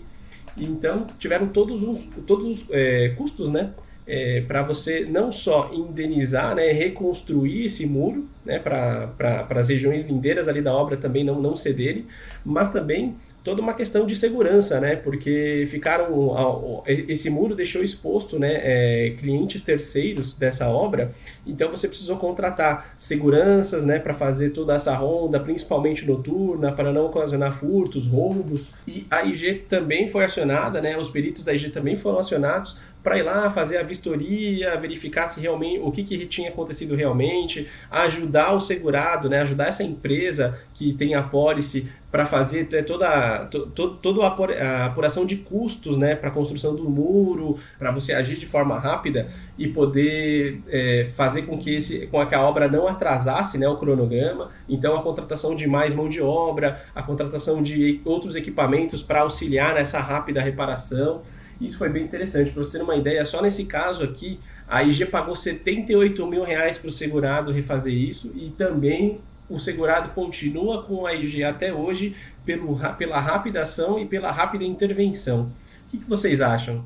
Então 0.56 1.08
tiveram 1.18 1.48
todos 1.48 1.82
os, 1.84 2.08
todos 2.26 2.62
os 2.62 2.66
é, 2.70 3.10
custos, 3.18 3.50
né? 3.50 3.72
É, 4.06 4.42
para 4.42 4.64
você 4.64 5.06
não 5.06 5.32
só 5.32 5.72
indenizar, 5.74 6.56
né, 6.56 6.72
reconstruir 6.72 7.66
esse 7.66 7.86
muro 7.86 8.28
né, 8.46 8.60
para 8.60 9.48
as 9.50 9.70
regiões 9.70 10.04
lindeiras 10.04 10.48
ali 10.48 10.62
da 10.62 10.74
obra 10.74 10.98
também 10.98 11.24
não, 11.24 11.40
não 11.42 11.56
cederem, 11.56 12.06
mas 12.44 12.72
também 12.72 13.16
toda 13.44 13.62
uma 13.62 13.74
questão 13.74 14.06
de 14.06 14.16
segurança, 14.16 14.80
né? 14.80 14.96
Porque 14.96 15.66
ficaram 15.68 16.84
esse 16.86 17.30
muro 17.30 17.56
deixou 17.56 17.84
exposto, 17.84 18.38
né, 18.38 18.60
é, 18.64 19.10
clientes 19.20 19.62
terceiros 19.62 20.36
dessa 20.36 20.70
obra. 20.70 21.12
Então 21.46 21.70
você 21.70 21.88
precisou 21.88 22.18
contratar 22.18 22.94
seguranças, 22.98 23.86
né, 23.86 24.00
para 24.00 24.14
fazer 24.14 24.52
toda 24.52 24.76
essa 24.76 24.94
ronda, 24.96 25.40
principalmente 25.40 26.06
noturna, 26.06 26.72
para 26.72 26.92
não 26.92 27.06
ocasionar 27.08 27.52
furtos, 27.52 28.08
roubos. 28.08 28.70
E 28.88 29.06
a 29.10 29.24
IG 29.24 29.66
também 29.68 30.08
foi 30.08 30.24
acionada, 30.24 30.82
né? 30.82 30.98
Os 30.98 31.10
peritos 31.10 31.44
da 31.44 31.54
IG 31.54 31.70
também 31.70 31.96
foram 31.96 32.20
acionados 32.20 32.78
para 33.04 33.18
ir 33.18 33.24
lá 33.24 33.50
fazer 33.50 33.78
a 33.78 33.84
vistoria, 33.84 34.78
verificar 34.78 35.28
se 35.28 35.40
realmente 35.40 35.80
o 35.80 35.92
que, 35.92 36.04
que 36.04 36.26
tinha 36.26 36.50
acontecido 36.50 36.96
realmente, 36.96 37.68
ajudar 37.90 38.54
o 38.54 38.62
segurado, 38.62 39.30
né, 39.30 39.42
ajudar 39.42 39.68
essa 39.68 39.84
empresa 39.84 40.60
que 40.74 40.94
tem 40.94 41.16
a 41.16 41.24
pólice 41.24 41.90
para 42.12 42.26
fazer 42.26 42.68
né, 42.70 42.82
toda, 42.82 43.46
to, 43.46 43.68
to, 43.68 43.96
toda 43.96 44.22
a 44.26 44.86
apuração 44.86 45.26
de 45.26 45.38
custos 45.38 45.98
né, 45.98 46.14
para 46.14 46.28
a 46.30 46.32
construção 46.32 46.76
do 46.76 46.88
muro, 46.90 47.58
para 47.80 47.90
você 47.90 48.14
agir 48.14 48.38
de 48.38 48.46
forma 48.46 48.78
rápida 48.78 49.30
e 49.58 49.68
poder 49.68 50.62
é, 50.68 51.10
fazer 51.16 51.44
com 51.44 51.58
que, 51.58 51.74
esse, 51.74 52.08
com 52.08 52.24
que 52.26 52.36
a 52.36 52.42
obra 52.42 52.68
não 52.68 52.88
atrasasse 52.88 53.58
né, 53.58 53.68
o 53.68 53.78
cronograma. 53.78 54.52
Então, 54.68 54.98
a 54.98 55.02
contratação 55.02 55.56
de 55.56 55.66
mais 55.66 55.94
mão 55.94 56.10
de 56.10 56.22
obra, 56.22 56.84
a 56.94 57.02
contratação 57.02 57.64
de 57.64 58.02
outros 58.04 58.36
equipamentos 58.36 59.02
para 59.02 59.22
auxiliar 59.22 59.76
nessa 59.76 60.00
rápida 60.00 60.42
reparação. 60.42 61.22
Isso 61.62 61.78
foi 61.78 61.90
bem 61.90 62.04
interessante. 62.04 62.52
Para 62.52 62.64
você 62.64 62.78
ter 62.78 62.84
uma 62.84 62.96
ideia, 62.96 63.24
só 63.26 63.42
nesse 63.42 63.66
caso 63.66 64.04
aqui, 64.04 64.40
a 64.68 64.84
IG 64.84 65.06
pagou 65.06 65.36
78 65.36 66.26
mil 66.28 66.44
reais 66.44 66.78
para 66.78 66.90
o 66.90 66.92
segurado 66.92 67.52
refazer 67.52 67.94
isso 67.94 68.32
e 68.36 68.50
também 68.50 69.22
o 69.50 69.60
segurado 69.60 70.10
continua 70.10 70.84
com 70.84 71.06
a 71.06 71.14
IG 71.14 71.44
até 71.44 71.74
hoje 71.74 72.16
pelo, 72.46 72.80
pela 72.98 73.20
rápida 73.20 73.62
ação 73.62 74.00
e 74.00 74.06
pela 74.06 74.32
rápida 74.32 74.64
intervenção. 74.64 75.52
O 75.88 75.92
que, 75.92 75.98
que 75.98 76.10
vocês 76.10 76.42
acham? 76.42 76.86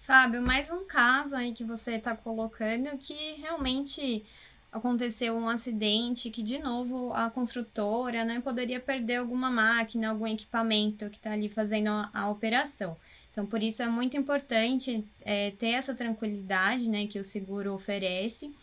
Fábio, 0.00 0.42
mais 0.42 0.70
um 0.70 0.84
caso 0.86 1.34
aí 1.34 1.52
que 1.52 1.64
você 1.64 1.92
está 1.92 2.14
colocando 2.14 2.96
que 2.98 3.34
realmente 3.40 4.24
aconteceu 4.70 5.36
um 5.36 5.48
acidente 5.48 6.30
que, 6.30 6.42
de 6.42 6.58
novo, 6.58 7.12
a 7.14 7.30
construtora 7.30 8.24
né, 8.24 8.40
poderia 8.40 8.80
perder 8.80 9.16
alguma 9.16 9.48
máquina, 9.48 10.10
algum 10.10 10.26
equipamento 10.26 11.08
que 11.08 11.16
está 11.16 11.32
ali 11.32 11.48
fazendo 11.48 11.88
a, 11.88 12.10
a, 12.12 12.28
operação. 12.28 12.96
Então, 13.34 13.44
por 13.44 13.60
isso 13.64 13.82
é 13.82 13.88
muito 13.88 14.16
importante 14.16 15.04
é, 15.20 15.50
ter 15.50 15.70
essa 15.70 15.92
tranquilidade 15.92 16.88
né, 16.88 17.08
que 17.08 17.18
o 17.18 17.24
seguro 17.24 17.74
oferece, 17.74 18.54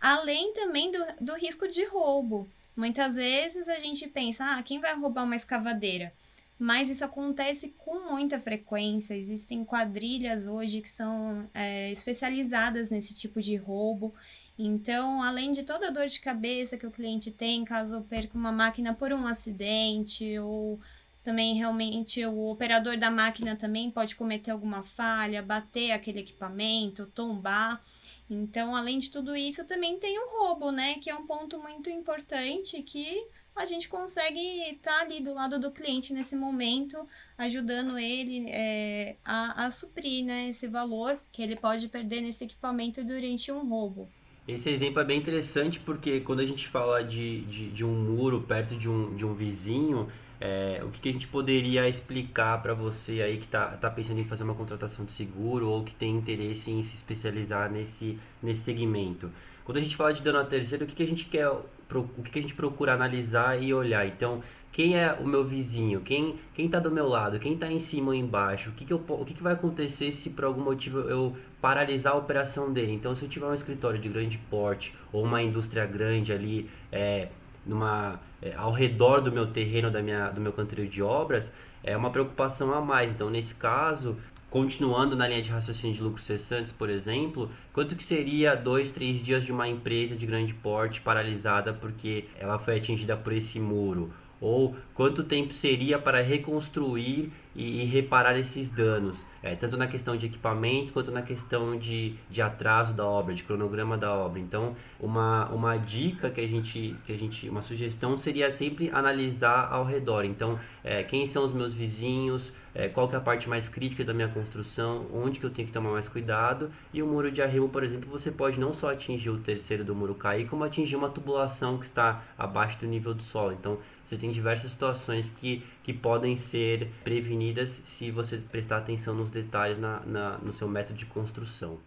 além 0.00 0.52
também 0.52 0.90
do, 0.90 0.98
do 1.20 1.34
risco 1.34 1.68
de 1.68 1.84
roubo. 1.84 2.48
Muitas 2.76 3.14
vezes 3.14 3.68
a 3.68 3.76
gente 3.76 4.08
pensa, 4.08 4.44
ah, 4.44 4.62
quem 4.64 4.80
vai 4.80 4.96
roubar 4.96 5.22
uma 5.22 5.36
escavadeira? 5.36 6.12
Mas 6.58 6.90
isso 6.90 7.04
acontece 7.04 7.72
com 7.78 8.10
muita 8.10 8.40
frequência. 8.40 9.14
Existem 9.14 9.64
quadrilhas 9.64 10.48
hoje 10.48 10.80
que 10.80 10.88
são 10.88 11.48
é, 11.54 11.92
especializadas 11.92 12.90
nesse 12.90 13.14
tipo 13.14 13.40
de 13.40 13.54
roubo. 13.54 14.12
Então, 14.58 15.22
além 15.22 15.52
de 15.52 15.62
toda 15.62 15.86
a 15.86 15.90
dor 15.90 16.06
de 16.06 16.18
cabeça 16.18 16.76
que 16.76 16.86
o 16.86 16.90
cliente 16.90 17.30
tem 17.30 17.64
caso 17.64 18.02
perca 18.10 18.36
uma 18.36 18.50
máquina 18.50 18.92
por 18.92 19.12
um 19.12 19.24
acidente, 19.28 20.36
ou 20.40 20.80
também 21.22 21.54
realmente 21.54 22.24
o 22.24 22.50
operador 22.50 22.96
da 22.96 23.10
máquina 23.10 23.54
também 23.54 23.90
pode 23.90 24.16
cometer 24.16 24.50
alguma 24.50 24.82
falha, 24.82 25.42
bater 25.42 25.90
aquele 25.90 26.20
equipamento, 26.20 27.06
tombar. 27.14 27.82
Então, 28.28 28.74
além 28.74 28.98
de 28.98 29.10
tudo 29.10 29.36
isso, 29.36 29.64
também 29.66 29.98
tem 29.98 30.18
o 30.18 30.30
roubo, 30.30 30.70
né? 30.70 30.94
Que 30.94 31.10
é 31.10 31.14
um 31.14 31.26
ponto 31.26 31.58
muito 31.58 31.90
importante 31.90 32.82
que 32.82 33.26
a 33.54 33.64
gente 33.64 33.88
consegue 33.88 34.40
estar 34.70 34.92
tá 34.92 35.00
ali 35.00 35.20
do 35.20 35.34
lado 35.34 35.58
do 35.58 35.70
cliente 35.70 36.14
nesse 36.14 36.34
momento, 36.34 36.96
ajudando 37.36 37.98
ele 37.98 38.46
é, 38.48 39.16
a, 39.24 39.66
a 39.66 39.70
suprir 39.70 40.24
né, 40.24 40.48
esse 40.48 40.66
valor 40.66 41.18
que 41.32 41.42
ele 41.42 41.56
pode 41.56 41.86
perder 41.88 42.22
nesse 42.22 42.44
equipamento 42.44 43.04
durante 43.04 43.52
um 43.52 43.68
roubo. 43.68 44.08
Esse 44.48 44.70
exemplo 44.70 45.00
é 45.00 45.04
bem 45.04 45.18
interessante 45.18 45.78
porque 45.78 46.20
quando 46.20 46.40
a 46.40 46.46
gente 46.46 46.66
fala 46.68 47.04
de, 47.04 47.42
de, 47.42 47.70
de 47.70 47.84
um 47.84 47.94
muro 47.94 48.40
perto 48.42 48.76
de 48.76 48.88
um, 48.88 49.14
de 49.14 49.26
um 49.26 49.34
vizinho, 49.34 50.10
é, 50.40 50.80
o 50.82 50.88
que, 50.88 51.00
que, 51.00 51.08
a 51.10 51.12
gente 51.12 51.28
poderia 51.28 51.86
explicar 51.86 52.62
para 52.62 52.72
você 52.72 53.20
aí 53.20 53.36
que 53.36 53.44
está 53.44 53.66
tá 53.76 53.90
pensando 53.90 54.20
em 54.20 54.24
fazer 54.24 54.42
uma 54.42 54.54
contratação 54.54 55.04
de 55.04 55.12
seguro 55.12 55.68
ou 55.68 55.84
que 55.84 55.94
tem 55.94 56.16
interesse 56.16 56.70
em 56.70 56.82
se 56.82 56.96
especializar 56.96 57.70
nesse, 57.70 58.18
nesse 58.42 58.62
segmento? 58.62 59.30
Quando 59.64 59.76
a 59.76 59.80
gente 59.80 59.96
fala 59.96 60.12
de 60.12 60.22
dano 60.22 60.38
a 60.38 60.44
terceiro, 60.44 60.84
o 60.84 60.88
que, 60.88 60.94
que 60.94 61.02
a 61.02 61.06
gente 61.06 61.26
quer, 61.26 61.46
o 61.48 62.22
que, 62.24 62.30
que 62.30 62.38
a 62.38 62.42
gente 62.42 62.54
procura 62.54 62.94
analisar 62.94 63.62
e 63.62 63.74
olhar? 63.74 64.06
Então, 64.06 64.42
quem 64.72 64.96
é 64.96 65.12
o 65.12 65.26
meu 65.26 65.44
vizinho? 65.44 66.00
Quem 66.00 66.38
quem 66.54 66.66
está 66.66 66.78
do 66.78 66.90
meu 66.90 67.06
lado? 67.08 67.38
Quem 67.38 67.54
está 67.54 67.70
em 67.70 67.80
cima 67.80 68.08
ou 68.08 68.14
embaixo? 68.14 68.70
O 68.70 68.72
que, 68.72 68.84
que, 68.84 68.92
eu, 68.92 69.04
o 69.08 69.24
que, 69.24 69.34
que 69.34 69.42
vai 69.42 69.52
acontecer 69.52 70.10
se 70.12 70.30
por 70.30 70.44
algum 70.44 70.62
motivo 70.62 71.00
eu 71.00 71.36
paralisar 71.60 72.14
a 72.14 72.16
operação 72.16 72.72
dele? 72.72 72.92
Então, 72.92 73.14
se 73.14 73.24
eu 73.24 73.28
tiver 73.28 73.46
um 73.46 73.54
escritório 73.54 73.98
de 73.98 74.08
grande 74.08 74.38
porte 74.38 74.94
ou 75.12 75.24
uma 75.24 75.42
indústria 75.42 75.84
grande 75.86 76.32
ali, 76.32 76.70
é, 76.90 77.28
numa 77.64 78.20
é, 78.42 78.54
ao 78.54 78.72
redor 78.72 79.20
do 79.20 79.30
meu 79.30 79.46
terreno, 79.46 79.90
da 79.90 80.02
minha, 80.02 80.30
do 80.30 80.40
meu 80.40 80.52
canteiro 80.52 80.88
de 80.88 81.02
obras, 81.02 81.52
é 81.82 81.96
uma 81.96 82.10
preocupação 82.10 82.72
a 82.72 82.80
mais. 82.80 83.10
Então, 83.10 83.28
nesse 83.28 83.54
caso, 83.54 84.16
continuando 84.50 85.14
na 85.14 85.28
linha 85.28 85.42
de 85.42 85.50
raciocínio 85.50 85.94
de 85.94 86.02
lucros 86.02 86.24
cessantes, 86.24 86.72
por 86.72 86.90
exemplo, 86.90 87.50
quanto 87.72 87.94
que 87.94 88.02
seria 88.02 88.54
dois, 88.54 88.90
três 88.90 89.22
dias 89.22 89.44
de 89.44 89.52
uma 89.52 89.68
empresa 89.68 90.16
de 90.16 90.26
grande 90.26 90.54
porte 90.54 91.00
paralisada 91.00 91.72
porque 91.72 92.24
ela 92.38 92.58
foi 92.58 92.76
atingida 92.76 93.16
por 93.16 93.32
esse 93.32 93.60
muro? 93.60 94.12
Ou 94.40 94.74
quanto 94.94 95.22
tempo 95.22 95.52
seria 95.52 95.98
para 95.98 96.22
reconstruir 96.22 97.30
e, 97.54 97.82
e 97.82 97.84
reparar 97.84 98.38
esses 98.38 98.70
danos? 98.70 99.26
É, 99.42 99.54
tanto 99.54 99.76
na 99.76 99.86
questão 99.86 100.16
de 100.16 100.26
equipamento 100.26 100.92
quanto 100.92 101.10
na 101.10 101.20
questão 101.20 101.78
de, 101.78 102.14
de 102.30 102.40
atraso 102.40 102.94
da 102.94 103.04
obra, 103.04 103.34
de 103.34 103.44
cronograma 103.44 103.98
da 103.98 104.14
obra. 104.14 104.40
Então, 104.40 104.74
uma, 104.98 105.46
uma 105.50 105.76
dica 105.76 106.30
que 106.30 106.40
a 106.40 106.48
gente, 106.48 106.96
que 107.04 107.12
a 107.12 107.16
gente, 107.16 107.48
uma 107.48 107.60
sugestão 107.60 108.16
seria 108.16 108.50
sempre 108.50 108.90
analisar 108.92 109.68
ao 109.70 109.84
redor. 109.84 110.24
Então, 110.24 110.58
é, 110.82 111.02
quem 111.02 111.26
são 111.26 111.44
os 111.44 111.52
meus 111.52 111.74
vizinhos, 111.74 112.52
é, 112.74 112.88
qual 112.88 113.08
que 113.08 113.14
é 113.14 113.18
a 113.18 113.20
parte 113.20 113.48
mais 113.48 113.68
crítica 113.68 114.04
da 114.04 114.14
minha 114.14 114.28
construção, 114.28 115.06
onde 115.12 115.40
que 115.40 115.46
eu 115.46 115.50
tenho 115.50 115.68
que 115.68 115.74
tomar 115.74 115.90
mais 115.90 116.08
cuidado. 116.08 116.70
E 116.92 117.02
o 117.02 117.06
muro 117.06 117.30
de 117.30 117.42
arrimo, 117.42 117.68
por 117.68 117.82
exemplo, 117.82 118.10
você 118.10 118.30
pode 118.30 118.58
não 118.58 118.72
só 118.72 118.90
atingir 118.92 119.30
o 119.30 119.38
terceiro 119.38 119.84
do 119.84 119.94
muro 119.94 120.14
cair, 120.14 120.46
como 120.48 120.64
atingir 120.64 120.96
uma 120.96 121.08
tubulação 121.08 121.78
que 121.78 121.84
está 121.84 122.22
abaixo 122.38 122.78
do 122.78 122.86
nível 122.86 123.14
do 123.14 123.22
solo. 123.22 123.52
Então, 123.52 123.78
você 124.04 124.16
tem 124.16 124.30
diversas 124.30 124.72
situações 124.72 125.30
que, 125.30 125.64
que 125.82 125.92
podem 125.92 126.36
ser 126.36 126.90
prevenidas 127.04 127.82
se 127.84 128.10
você 128.10 128.36
prestar 128.36 128.78
atenção 128.78 129.14
nos 129.14 129.30
detalhes 129.30 129.78
na, 129.78 130.00
na, 130.06 130.38
no 130.38 130.52
seu 130.52 130.68
método 130.68 130.98
de 130.98 131.06
construção. 131.06 131.78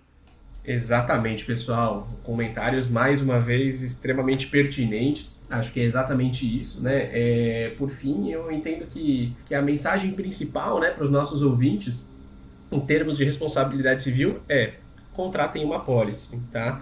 Exatamente, 0.66 1.44
pessoal. 1.44 2.08
Comentários, 2.24 2.88
mais 2.88 3.22
uma 3.22 3.40
vez, 3.40 3.82
extremamente 3.82 4.48
pertinentes. 4.48 5.42
Acho 5.50 5.72
que 5.72 5.80
é 5.80 5.84
exatamente 5.84 6.46
isso, 6.60 6.82
né? 6.82 7.10
É, 7.12 7.74
por 7.78 7.90
fim, 7.90 8.30
eu 8.32 8.50
entendo 8.52 8.86
que, 8.86 9.36
que 9.46 9.54
a 9.54 9.62
mensagem 9.62 10.12
principal 10.14 10.80
né, 10.80 10.92
para 10.92 11.04
os 11.04 11.12
nossos 11.12 11.42
ouvintes, 11.42 12.10
em 12.72 12.80
termos 12.80 13.18
de 13.18 13.26
responsabilidade 13.26 14.02
civil, 14.04 14.40
é 14.48 14.76
contratem 15.14 15.64
uma 15.64 15.82
pólice, 15.82 16.40
tá? 16.52 16.82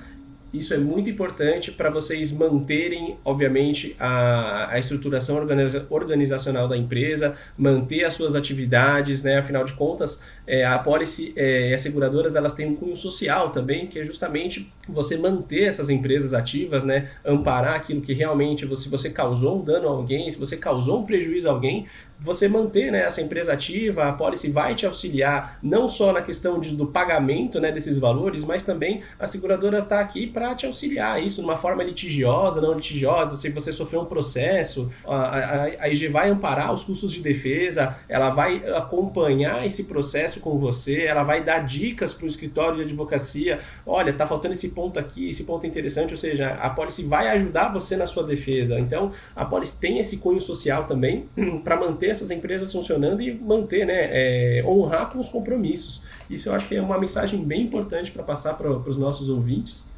Isso 0.53 0.73
é 0.73 0.77
muito 0.77 1.09
importante 1.09 1.71
para 1.71 1.89
vocês 1.89 2.29
manterem, 2.29 3.17
obviamente, 3.23 3.95
a, 3.97 4.73
a 4.73 4.79
estruturação 4.79 5.37
organiza, 5.37 5.85
organizacional 5.89 6.67
da 6.67 6.75
empresa, 6.75 7.35
manter 7.57 8.03
as 8.03 8.15
suas 8.15 8.35
atividades, 8.35 9.23
né? 9.23 9.37
Afinal 9.37 9.63
de 9.63 9.73
contas, 9.73 10.21
é, 10.51 10.65
a 10.65 10.77
policy 10.77 11.31
é, 11.37 11.69
e 11.69 11.73
as 11.73 11.79
seguradoras 11.79 12.35
elas 12.35 12.51
têm 12.51 12.67
um 12.67 12.75
cunho 12.75 12.97
social 12.97 13.51
também, 13.51 13.87
que 13.87 13.97
é 13.97 14.03
justamente 14.03 14.69
você 14.85 15.15
manter 15.15 15.63
essas 15.63 15.89
empresas 15.89 16.33
ativas, 16.33 16.83
né? 16.83 17.09
Amparar 17.23 17.75
aquilo 17.75 18.01
que 18.01 18.11
realmente 18.11 18.65
você, 18.65 18.83
se 18.83 18.89
você 18.89 19.09
causou 19.09 19.61
um 19.61 19.63
dano 19.63 19.87
a 19.87 19.91
alguém, 19.91 20.29
se 20.29 20.37
você 20.37 20.57
causou 20.57 20.99
um 20.99 21.05
prejuízo 21.05 21.47
a 21.47 21.53
alguém, 21.53 21.87
você 22.21 22.47
manter 22.47 22.91
né, 22.91 23.03
essa 23.03 23.19
empresa 23.19 23.53
ativa, 23.53 24.03
a 24.03 24.13
policy 24.13 24.49
vai 24.49 24.75
te 24.75 24.85
auxiliar 24.85 25.57
não 25.63 25.87
só 25.87 26.13
na 26.13 26.21
questão 26.21 26.59
de, 26.59 26.75
do 26.75 26.85
pagamento 26.85 27.59
né, 27.59 27.71
desses 27.71 27.97
valores, 27.97 28.43
mas 28.43 28.61
também 28.61 29.01
a 29.19 29.25
seguradora 29.25 29.79
está 29.79 29.99
aqui 29.99 30.27
para 30.27 30.53
te 30.53 30.67
auxiliar 30.67 31.21
isso 31.23 31.37
de 31.37 31.47
uma 31.47 31.57
forma 31.57 31.83
litigiosa, 31.83 32.61
não 32.61 32.73
litigiosa, 32.73 33.35
se 33.37 33.49
você 33.49 33.73
sofreu 33.73 34.01
um 34.01 34.05
processo, 34.05 34.91
a, 35.03 35.15
a, 35.15 35.63
a 35.63 35.89
IG 35.89 36.09
vai 36.09 36.29
amparar 36.29 36.71
os 36.71 36.83
custos 36.83 37.11
de 37.11 37.21
defesa, 37.21 37.97
ela 38.07 38.29
vai 38.29 38.69
acompanhar 38.75 39.65
esse 39.65 39.85
processo 39.85 40.39
com 40.41 40.57
você, 40.57 41.03
ela 41.03 41.23
vai 41.23 41.43
dar 41.43 41.59
dicas 41.59 42.13
para 42.13 42.25
o 42.25 42.27
escritório 42.27 42.77
de 42.77 42.83
advocacia, 42.83 43.59
olha, 43.85 44.11
tá 44.11 44.27
faltando 44.27 44.53
esse 44.53 44.69
ponto 44.69 44.99
aqui, 44.99 45.29
esse 45.29 45.43
ponto 45.43 45.65
é 45.65 45.67
interessante, 45.67 46.11
ou 46.11 46.17
seja, 46.17 46.49
a 46.55 46.69
policy 46.69 47.03
vai 47.03 47.29
ajudar 47.29 47.71
você 47.71 47.95
na 47.95 48.07
sua 48.07 48.23
defesa. 48.23 48.79
Então, 48.79 49.11
a 49.35 49.45
policy 49.45 49.77
tem 49.79 49.99
esse 49.99 50.17
cunho 50.17 50.41
social 50.41 50.85
também 50.85 51.29
para 51.63 51.77
manter 51.77 52.09
essas 52.09 52.31
empresas 52.31 52.71
funcionando 52.71 53.21
e 53.21 53.33
manter, 53.33 53.85
né, 53.85 54.09
é, 54.11 54.63
honrar 54.65 55.09
com 55.09 55.19
os 55.19 55.29
compromissos. 55.29 56.01
Isso 56.29 56.49
eu 56.49 56.53
acho 56.53 56.67
que 56.67 56.75
é 56.75 56.81
uma 56.81 56.99
mensagem 56.99 57.43
bem 57.43 57.61
importante 57.63 58.11
para 58.11 58.23
passar 58.23 58.55
para 58.55 58.69
os 58.69 58.97
nossos 58.97 59.29
ouvintes. 59.29 59.89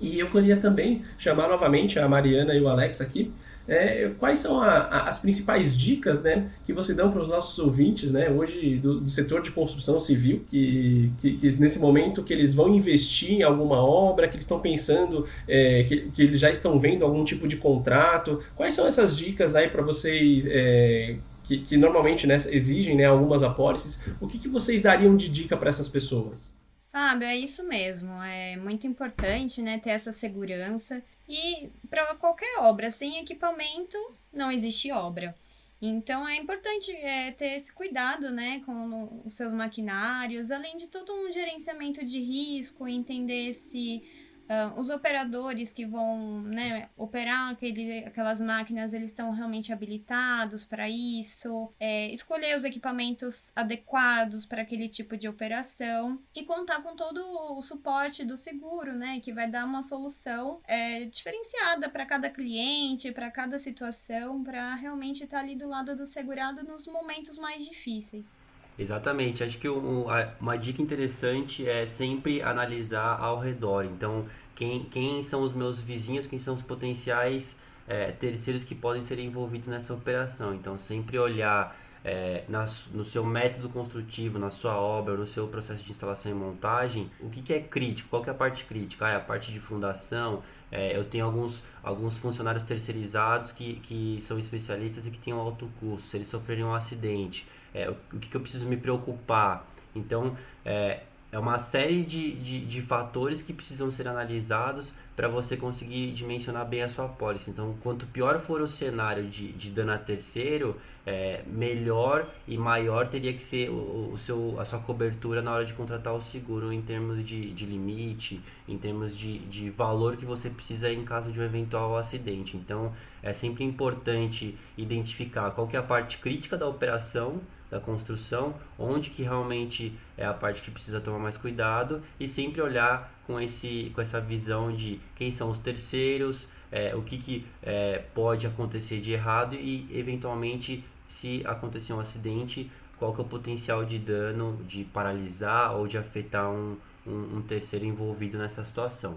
E 0.00 0.18
eu 0.18 0.30
queria 0.30 0.56
também 0.56 1.04
chamar 1.18 1.48
novamente 1.48 1.98
a 1.98 2.08
Mariana 2.08 2.54
e 2.54 2.60
o 2.60 2.68
Alex 2.68 3.00
aqui 3.00 3.32
é, 3.68 4.10
quais 4.18 4.40
são 4.40 4.62
a, 4.62 4.78
a, 4.78 5.08
as 5.08 5.18
principais 5.18 5.76
dicas 5.76 6.22
né, 6.22 6.50
que 6.64 6.72
você 6.72 6.94
dão 6.94 7.12
para 7.12 7.20
os 7.20 7.28
nossos 7.28 7.58
ouvintes 7.58 8.10
né, 8.10 8.30
hoje 8.30 8.76
do, 8.76 9.00
do, 9.00 9.10
setor 9.10 9.42
de 9.42 9.50
construção 9.50 10.00
civil, 10.00 10.44
que, 10.48 11.12
que, 11.20 11.36
que, 11.36 11.60
nesse 11.60 11.78
momento 11.78 12.24
que 12.24 12.32
eles 12.32 12.54
vão 12.54 12.74
investir 12.74 13.32
em 13.32 13.42
alguma 13.42 13.76
obra, 13.76 14.26
que 14.26 14.34
eles 14.34 14.44
estão 14.44 14.58
pensando, 14.58 15.26
é, 15.46 15.84
que, 15.84 16.10
que, 16.10 16.22
eles 16.22 16.40
já 16.40 16.50
estão 16.50 16.78
vendo 16.80 17.04
algum 17.04 17.22
tipo 17.24 17.46
de 17.46 17.58
contrato? 17.58 18.42
Quais 18.56 18.72
são 18.72 18.86
essas 18.86 19.14
dicas 19.14 19.54
aí 19.54 19.68
para 19.68 19.82
vocês 19.82 20.44
é, 20.46 21.18
que, 21.44 21.58
que, 21.58 21.76
normalmente 21.76 22.26
né, 22.26 22.38
exigem 22.50 22.96
né, 22.96 23.04
algumas 23.04 23.42
apólices? 23.42 24.00
O 24.18 24.26
que, 24.26 24.38
que 24.38 24.48
vocês 24.48 24.80
dariam 24.80 25.14
de 25.14 25.28
dica 25.28 25.56
para 25.58 25.68
essas 25.68 25.88
pessoas? 25.90 26.56
Fábio, 26.90 27.28
é 27.28 27.36
isso 27.36 27.62
mesmo. 27.64 28.10
É 28.22 28.56
muito 28.56 28.86
importante 28.86 29.60
né, 29.60 29.78
ter 29.78 29.90
essa 29.90 30.10
segurança. 30.10 31.02
E 31.28 31.70
para 31.90 32.14
qualquer 32.14 32.60
obra, 32.60 32.90
sem 32.90 33.18
equipamento, 33.18 33.98
não 34.32 34.50
existe 34.50 34.90
obra. 34.90 35.34
Então 35.80 36.26
é 36.26 36.34
importante 36.34 36.90
é, 36.90 37.30
ter 37.30 37.56
esse 37.56 37.72
cuidado, 37.72 38.30
né, 38.30 38.60
com 38.66 39.22
os 39.24 39.34
seus 39.34 39.52
maquinários, 39.52 40.50
além 40.50 40.76
de 40.76 40.88
todo 40.88 41.12
um 41.12 41.30
gerenciamento 41.30 42.04
de 42.04 42.18
risco, 42.20 42.88
entender 42.88 43.52
se 43.52 44.02
Uh, 44.48 44.80
os 44.80 44.88
operadores 44.88 45.72
que 45.72 45.84
vão 45.84 46.40
né, 46.40 46.88
operar 46.96 47.50
aquele, 47.50 48.04
aquelas 48.04 48.40
máquinas, 48.40 48.94
eles 48.94 49.10
estão 49.10 49.30
realmente 49.30 49.72
habilitados 49.72 50.64
para 50.64 50.88
isso, 50.88 51.70
é, 51.78 52.10
escolher 52.12 52.56
os 52.56 52.64
equipamentos 52.64 53.52
adequados 53.54 54.46
para 54.46 54.62
aquele 54.62 54.88
tipo 54.88 55.16
de 55.18 55.28
operação 55.28 56.18
e 56.34 56.44
contar 56.44 56.82
com 56.82 56.96
todo 56.96 57.18
o 57.52 57.60
suporte 57.60 58.24
do 58.24 58.36
seguro, 58.36 58.94
né, 58.94 59.20
que 59.20 59.32
vai 59.32 59.48
dar 59.48 59.66
uma 59.66 59.82
solução 59.82 60.60
é, 60.66 61.04
diferenciada 61.04 61.90
para 61.90 62.06
cada 62.06 62.30
cliente, 62.30 63.12
para 63.12 63.30
cada 63.30 63.58
situação, 63.58 64.42
para 64.42 64.74
realmente 64.74 65.24
estar 65.24 65.38
tá 65.38 65.42
ali 65.42 65.56
do 65.56 65.68
lado 65.68 65.94
do 65.94 66.06
segurado 66.06 66.64
nos 66.64 66.86
momentos 66.86 67.36
mais 67.36 67.64
difíceis. 67.64 68.47
Exatamente. 68.78 69.42
Acho 69.42 69.58
que 69.58 69.68
uma 69.68 70.56
dica 70.56 70.80
interessante 70.80 71.68
é 71.68 71.86
sempre 71.86 72.40
analisar 72.40 73.18
ao 73.20 73.38
redor. 73.40 73.84
Então, 73.84 74.26
quem, 74.54 74.84
quem 74.84 75.22
são 75.22 75.42
os 75.42 75.52
meus 75.52 75.80
vizinhos, 75.80 76.26
quem 76.26 76.38
são 76.38 76.54
os 76.54 76.62
potenciais 76.62 77.56
é, 77.88 78.12
terceiros 78.12 78.62
que 78.62 78.74
podem 78.74 79.02
ser 79.02 79.18
envolvidos 79.18 79.68
nessa 79.68 79.92
operação. 79.92 80.54
Então, 80.54 80.78
sempre 80.78 81.18
olhar 81.18 81.76
é, 82.04 82.44
na, 82.48 82.66
no 82.92 83.04
seu 83.04 83.24
método 83.24 83.68
construtivo, 83.68 84.38
na 84.38 84.50
sua 84.50 84.76
obra, 84.76 85.16
no 85.16 85.26
seu 85.26 85.46
processo 85.48 85.82
de 85.84 85.90
instalação 85.90 86.30
e 86.30 86.34
montagem, 86.34 87.10
o 87.20 87.28
que, 87.28 87.42
que 87.42 87.52
é 87.52 87.60
crítico, 87.60 88.08
qual 88.08 88.22
que 88.22 88.30
é 88.30 88.32
a 88.32 88.36
parte 88.36 88.64
crítica? 88.64 89.06
Ah, 89.06 89.10
é 89.10 89.16
a 89.16 89.20
parte 89.20 89.52
de 89.52 89.60
fundação, 89.60 90.42
é, 90.70 90.96
eu 90.96 91.04
tenho 91.04 91.24
alguns, 91.24 91.62
alguns 91.82 92.18
funcionários 92.18 92.64
terceirizados 92.64 93.52
que, 93.52 93.76
que 93.80 94.18
são 94.20 94.38
especialistas 94.38 95.06
e 95.06 95.10
que 95.10 95.18
têm 95.18 95.34
um 95.34 95.40
alto 95.40 95.68
custo, 95.80 96.08
se 96.08 96.16
eles 96.16 96.28
sofrerem 96.28 96.64
um 96.64 96.74
acidente, 96.74 97.46
é, 97.74 97.88
o, 97.88 97.96
o 98.12 98.18
que, 98.18 98.28
que 98.28 98.36
eu 98.36 98.40
preciso 98.40 98.66
me 98.66 98.76
preocupar? 98.76 99.66
Então, 99.94 100.36
é, 100.64 101.02
é 101.30 101.38
uma 101.38 101.58
série 101.58 102.02
de, 102.02 102.32
de, 102.36 102.64
de 102.64 102.80
fatores 102.80 103.42
que 103.42 103.52
precisam 103.52 103.90
ser 103.90 104.08
analisados 104.08 104.94
para 105.14 105.28
você 105.28 105.56
conseguir 105.56 106.12
dimensionar 106.12 106.66
bem 106.66 106.82
a 106.82 106.88
sua 106.88 107.06
pólice. 107.06 107.50
Então, 107.50 107.74
quanto 107.82 108.06
pior 108.06 108.40
for 108.40 108.62
o 108.62 108.68
cenário 108.68 109.24
de, 109.28 109.52
de 109.52 109.70
dano 109.70 109.92
a 109.92 109.98
terceiro, 109.98 110.76
é, 111.04 111.42
melhor 111.46 112.26
e 112.46 112.56
maior 112.56 113.08
teria 113.08 113.32
que 113.34 113.42
ser 113.42 113.68
o, 113.68 114.12
o, 114.12 114.16
seu, 114.16 114.58
a 114.58 114.64
sua 114.64 114.78
cobertura 114.78 115.42
na 115.42 115.52
hora 115.52 115.64
de 115.66 115.74
contratar 115.74 116.14
o 116.14 116.22
seguro 116.22 116.72
em 116.72 116.80
termos 116.80 117.22
de, 117.26 117.52
de 117.52 117.66
limite, 117.66 118.40
em 118.66 118.78
termos 118.78 119.14
de, 119.14 119.38
de 119.40 119.68
valor 119.68 120.16
que 120.16 120.24
você 120.24 120.48
precisa 120.48 120.90
em 120.90 121.04
caso 121.04 121.30
de 121.30 121.40
um 121.40 121.42
eventual 121.42 121.98
acidente. 121.98 122.56
Então, 122.56 122.92
é 123.22 123.34
sempre 123.34 123.64
importante 123.64 124.56
identificar 124.78 125.50
qual 125.50 125.66
que 125.66 125.76
é 125.76 125.78
a 125.78 125.82
parte 125.82 126.18
crítica 126.18 126.56
da 126.56 126.66
operação, 126.66 127.40
da 127.70 127.80
construção, 127.80 128.54
onde 128.78 129.10
que 129.10 129.22
realmente 129.22 129.92
é 130.16 130.24
a 130.24 130.32
parte 130.32 130.62
que 130.62 130.70
precisa 130.70 131.00
tomar 131.00 131.18
mais 131.18 131.36
cuidado 131.36 132.02
e 132.18 132.28
sempre 132.28 132.60
olhar 132.60 133.12
com, 133.26 133.40
esse, 133.40 133.92
com 133.94 134.00
essa 134.00 134.20
visão 134.20 134.72
de 134.72 135.00
quem 135.14 135.30
são 135.30 135.50
os 135.50 135.58
terceiros, 135.58 136.48
é, 136.70 136.94
o 136.94 137.02
que, 137.02 137.18
que 137.18 137.46
é, 137.62 138.02
pode 138.14 138.46
acontecer 138.46 139.00
de 139.00 139.12
errado 139.12 139.54
e 139.54 139.86
eventualmente 139.92 140.84
se 141.08 141.42
acontecer 141.46 141.92
um 141.92 142.00
acidente, 142.00 142.70
qual 142.98 143.12
que 143.14 143.20
é 143.20 143.24
o 143.24 143.26
potencial 143.26 143.84
de 143.84 143.98
dano, 143.98 144.58
de 144.66 144.84
paralisar 144.84 145.74
ou 145.76 145.86
de 145.86 145.96
afetar 145.96 146.50
um, 146.50 146.76
um, 147.06 147.38
um 147.38 147.42
terceiro 147.42 147.84
envolvido 147.84 148.38
nessa 148.38 148.64
situação. 148.64 149.16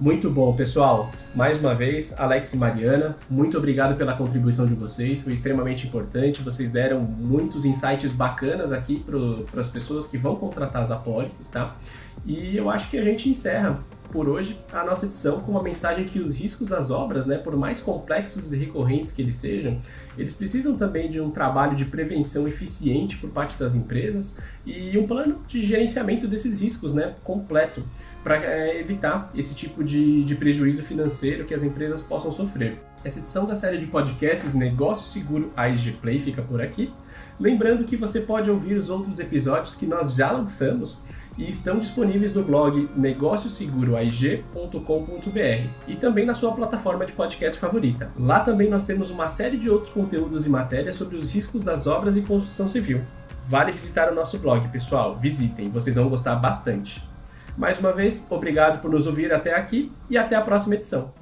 Muito 0.00 0.30
bom, 0.30 0.56
pessoal. 0.56 1.10
Mais 1.34 1.60
uma 1.60 1.74
vez, 1.74 2.18
Alex 2.18 2.54
e 2.54 2.56
Mariana, 2.56 3.18
muito 3.28 3.58
obrigado 3.58 3.98
pela 3.98 4.16
contribuição 4.16 4.66
de 4.66 4.72
vocês, 4.72 5.20
foi 5.20 5.34
extremamente 5.34 5.86
importante. 5.86 6.40
Vocês 6.40 6.70
deram 6.70 7.02
muitos 7.02 7.66
insights 7.66 8.10
bacanas 8.10 8.72
aqui 8.72 9.04
para 9.04 9.60
as 9.60 9.68
pessoas 9.68 10.06
que 10.06 10.16
vão 10.16 10.36
contratar 10.36 10.80
as 10.80 10.90
apólices, 10.90 11.46
tá? 11.48 11.76
E 12.24 12.56
eu 12.56 12.70
acho 12.70 12.88
que 12.88 12.96
a 12.96 13.02
gente 13.02 13.28
encerra 13.28 13.78
por 14.10 14.26
hoje 14.26 14.58
a 14.72 14.84
nossa 14.84 15.04
edição 15.04 15.40
com 15.40 15.52
uma 15.52 15.62
mensagem 15.62 16.06
que 16.06 16.18
os 16.18 16.34
riscos 16.34 16.68
das 16.68 16.90
obras, 16.90 17.26
né, 17.26 17.36
por 17.36 17.54
mais 17.54 17.82
complexos 17.82 18.54
e 18.54 18.56
recorrentes 18.56 19.12
que 19.12 19.20
eles 19.20 19.36
sejam, 19.36 19.80
eles 20.16 20.32
precisam 20.32 20.76
também 20.76 21.10
de 21.10 21.20
um 21.20 21.30
trabalho 21.30 21.76
de 21.76 21.84
prevenção 21.84 22.48
eficiente 22.48 23.18
por 23.18 23.28
parte 23.30 23.58
das 23.58 23.74
empresas 23.74 24.36
e 24.64 24.96
um 24.98 25.06
plano 25.06 25.42
de 25.46 25.62
gerenciamento 25.62 26.26
desses 26.26 26.60
riscos 26.60 26.94
né, 26.94 27.14
completo 27.22 27.84
para 28.22 28.36
é, 28.36 28.78
evitar 28.78 29.30
esse 29.34 29.54
tipo 29.54 29.82
de, 29.82 30.24
de 30.24 30.34
prejuízo 30.34 30.82
financeiro 30.82 31.44
que 31.44 31.54
as 31.54 31.62
empresas 31.62 32.02
possam 32.02 32.30
sofrer. 32.30 32.78
Essa 33.02 33.18
edição 33.18 33.46
da 33.46 33.54
série 33.54 33.78
de 33.78 33.86
podcasts 33.86 34.54
Negócio 34.54 35.06
Seguro 35.06 35.50
AIG 35.56 35.92
Play 35.92 36.20
fica 36.20 36.42
por 36.42 36.60
aqui. 36.60 36.92
Lembrando 37.38 37.84
que 37.84 37.96
você 37.96 38.20
pode 38.20 38.50
ouvir 38.50 38.74
os 38.74 38.90
outros 38.90 39.18
episódios 39.18 39.74
que 39.74 39.86
nós 39.86 40.14
já 40.14 40.30
lançamos 40.30 40.98
e 41.38 41.48
estão 41.48 41.78
disponíveis 41.78 42.34
no 42.34 42.42
blog 42.42 42.90
negocioseguroaig.com.br 42.94 45.68
e 45.88 45.96
também 45.96 46.26
na 46.26 46.34
sua 46.34 46.52
plataforma 46.52 47.06
de 47.06 47.12
podcast 47.12 47.58
favorita. 47.58 48.10
Lá 48.18 48.40
também 48.40 48.68
nós 48.68 48.84
temos 48.84 49.10
uma 49.10 49.28
série 49.28 49.56
de 49.56 49.70
outros 49.70 49.90
conteúdos 49.90 50.44
e 50.44 50.50
matérias 50.50 50.96
sobre 50.96 51.16
os 51.16 51.32
riscos 51.32 51.64
das 51.64 51.86
obras 51.86 52.16
e 52.16 52.20
construção 52.20 52.68
civil. 52.68 53.00
Vale 53.48 53.72
visitar 53.72 54.12
o 54.12 54.14
nosso 54.14 54.38
blog, 54.38 54.68
pessoal. 54.68 55.18
Visitem, 55.18 55.70
vocês 55.70 55.96
vão 55.96 56.10
gostar 56.10 56.36
bastante. 56.36 57.09
Mais 57.56 57.78
uma 57.78 57.92
vez, 57.92 58.26
obrigado 58.30 58.80
por 58.80 58.90
nos 58.90 59.06
ouvir 59.06 59.32
até 59.32 59.54
aqui 59.54 59.92
e 60.08 60.16
até 60.16 60.36
a 60.36 60.42
próxima 60.42 60.74
edição. 60.74 61.12